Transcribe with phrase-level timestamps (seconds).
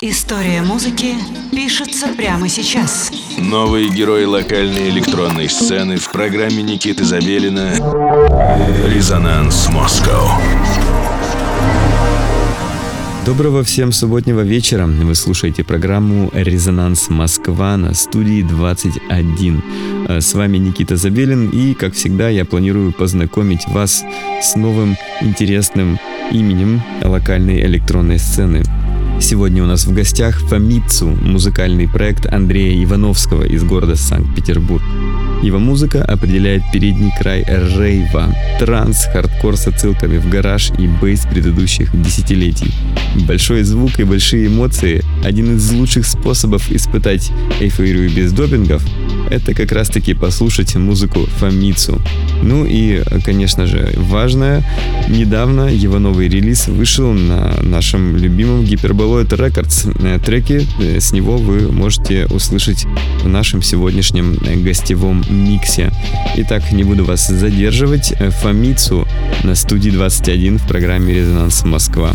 [0.00, 1.16] История музыки
[1.50, 3.10] пишется прямо сейчас.
[3.36, 7.72] Новые герои локальной электронной сцены в программе Никиты Забелина
[8.86, 10.40] «Резонанс Москва».
[13.26, 14.86] Доброго всем субботнего вечера.
[14.86, 19.62] Вы слушаете программу «Резонанс Москва» на студии 21.
[20.08, 24.04] Э, с вами Никита Забелин и, как всегда, я планирую познакомить вас
[24.40, 25.98] с новым интересным
[26.30, 28.62] именем локальной электронной сцены.
[29.20, 34.82] Сегодня у нас в гостях Фомицу, музыкальный проект Андрея Ивановского из города Санкт-Петербург.
[35.42, 41.90] Его музыка определяет передний край рейва, транс, хардкор с отсылками в гараж и bass предыдущих
[42.02, 42.72] десятилетий.
[43.26, 48.82] Большой звук и большие эмоции– один из лучших способов испытать эйфорию без допингов–
[49.30, 52.00] это как раз-таки послушать музыку Фомицу.
[52.42, 54.64] Ну и, конечно же, важное,
[55.08, 59.94] недавно его новый релиз вышел на нашем любимом Hyperboloid Records.
[60.02, 62.86] Э, треки э, с него вы можете услышать
[63.22, 65.90] в нашем сегодняшнем гостевом миксе.
[66.36, 68.14] Итак, не буду вас задерживать.
[68.40, 69.06] Фомицу
[69.42, 72.12] на студии 21 в программе «Резонанс Москва».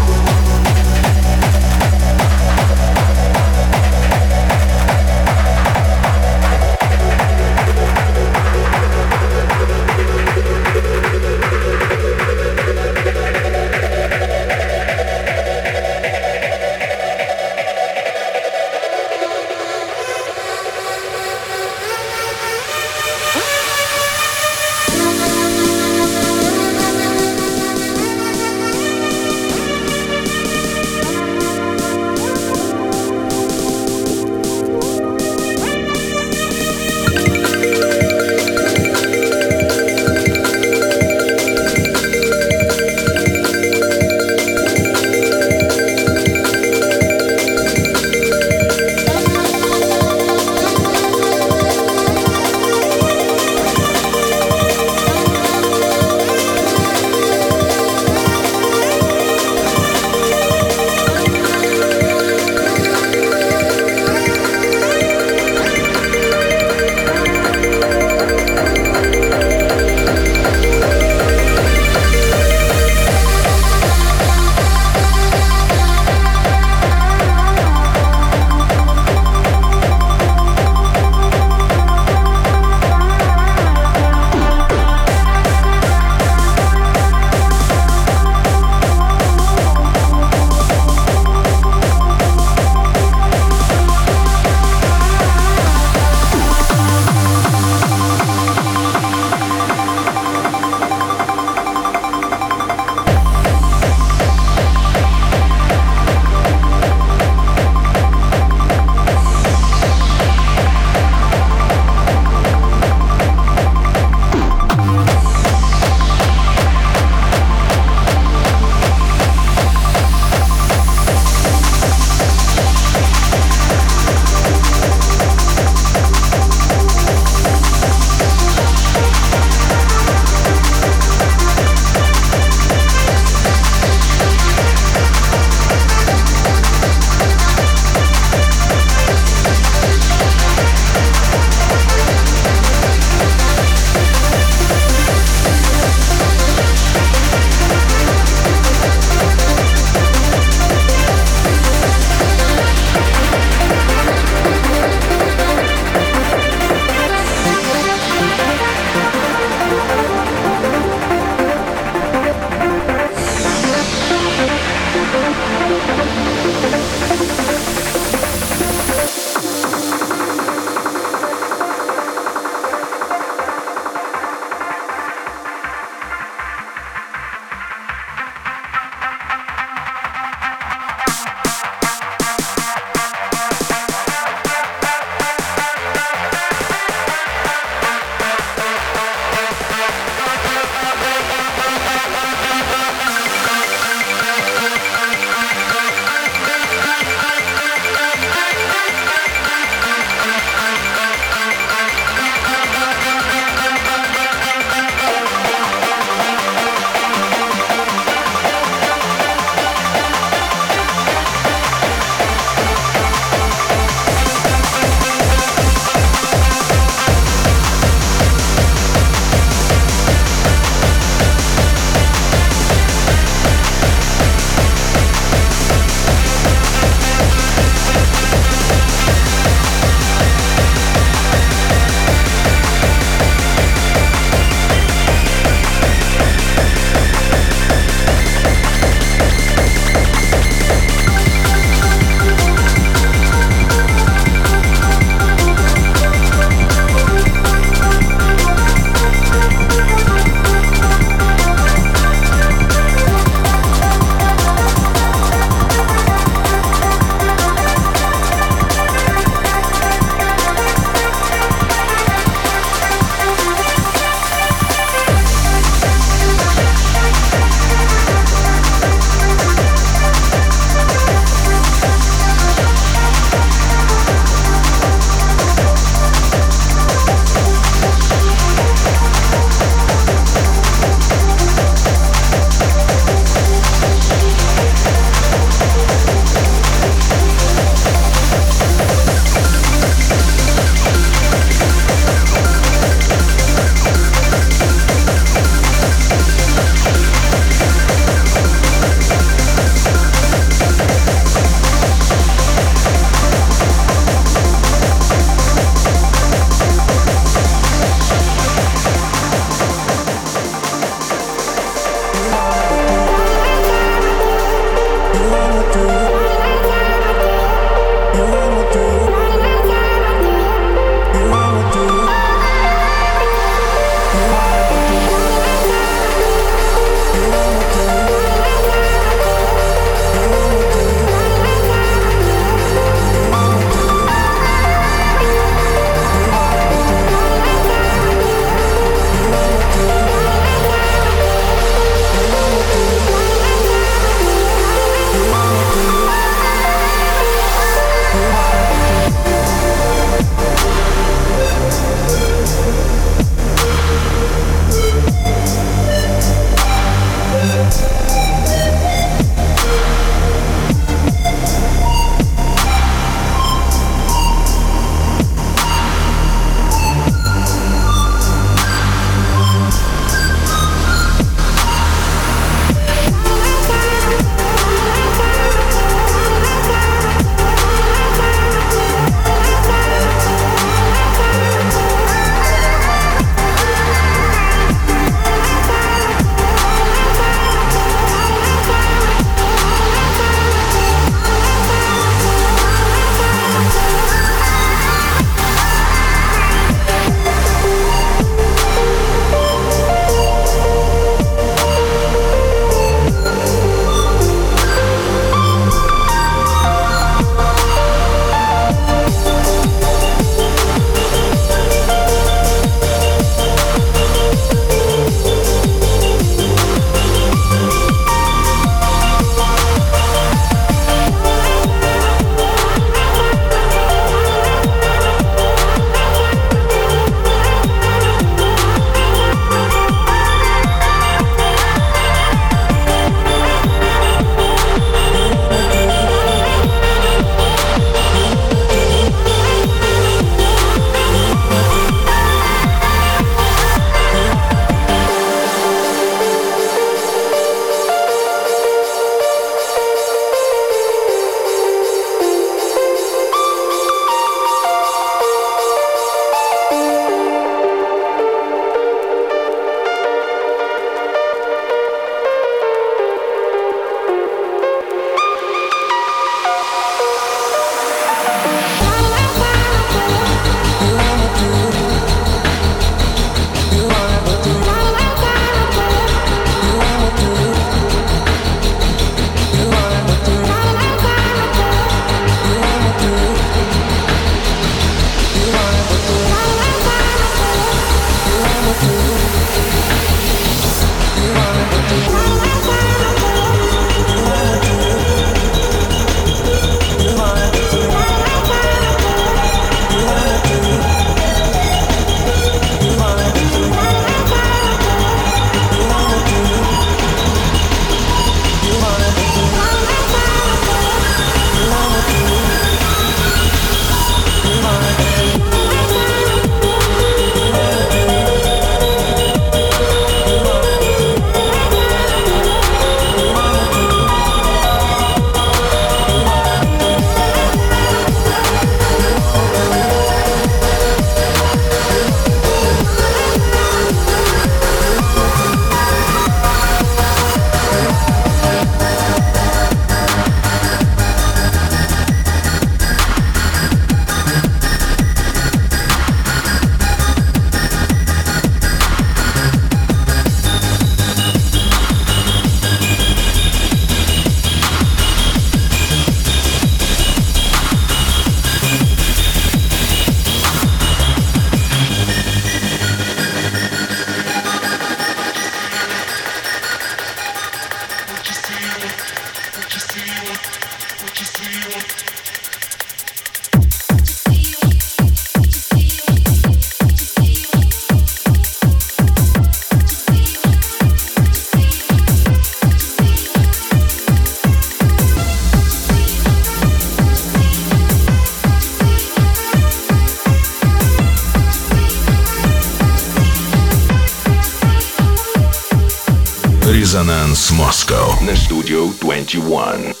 [598.21, 600.00] Москва на студию 21.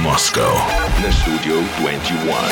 [0.00, 0.66] Резонанс Москва
[1.02, 2.49] на студию 21.